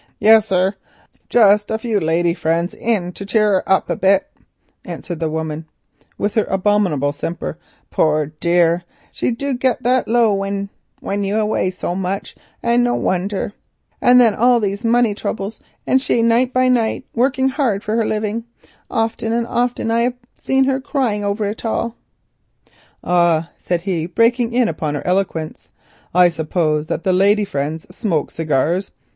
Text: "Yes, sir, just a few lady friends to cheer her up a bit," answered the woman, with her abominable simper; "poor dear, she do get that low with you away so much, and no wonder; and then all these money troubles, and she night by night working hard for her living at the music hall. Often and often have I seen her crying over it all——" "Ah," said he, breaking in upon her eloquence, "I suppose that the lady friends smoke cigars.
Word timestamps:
"Yes, 0.17 0.47
sir, 0.47 0.73
just 1.29 1.69
a 1.69 1.77
few 1.77 1.99
lady 1.99 2.33
friends 2.33 2.73
to 2.73 3.11
cheer 3.23 3.51
her 3.51 3.69
up 3.71 3.87
a 3.87 3.95
bit," 3.95 4.31
answered 4.83 5.19
the 5.19 5.29
woman, 5.29 5.67
with 6.17 6.33
her 6.33 6.45
abominable 6.45 7.11
simper; 7.11 7.59
"poor 7.91 8.25
dear, 8.39 8.83
she 9.11 9.29
do 9.29 9.53
get 9.53 9.83
that 9.83 10.07
low 10.07 10.33
with 10.33 10.69
you 11.23 11.37
away 11.37 11.69
so 11.69 11.93
much, 11.93 12.35
and 12.63 12.83
no 12.83 12.95
wonder; 12.95 13.53
and 14.01 14.19
then 14.19 14.33
all 14.33 14.59
these 14.59 14.83
money 14.83 15.13
troubles, 15.13 15.59
and 15.85 16.01
she 16.01 16.23
night 16.23 16.51
by 16.51 16.67
night 16.67 17.05
working 17.13 17.49
hard 17.49 17.83
for 17.83 17.95
her 17.95 18.03
living 18.07 18.37
at 18.37 18.41
the 18.41 18.47
music 18.47 18.69
hall. 18.89 18.97
Often 19.03 19.33
and 19.33 19.45
often 19.45 19.89
have 19.91 20.13
I 20.13 20.17
seen 20.33 20.63
her 20.63 20.81
crying 20.81 21.23
over 21.23 21.45
it 21.45 21.63
all——" 21.63 21.95
"Ah," 23.03 23.51
said 23.59 23.81
he, 23.83 24.07
breaking 24.07 24.51
in 24.51 24.67
upon 24.67 24.95
her 24.95 25.05
eloquence, 25.05 25.69
"I 26.11 26.29
suppose 26.29 26.87
that 26.87 27.03
the 27.03 27.13
lady 27.13 27.45
friends 27.45 27.85
smoke 27.95 28.31
cigars. 28.31 28.89